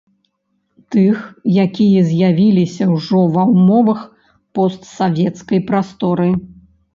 [0.93, 1.17] Тых,
[1.65, 4.01] якія з'явіліся ўжо ва ўмовах
[4.59, 6.31] постсавецкай прасторы.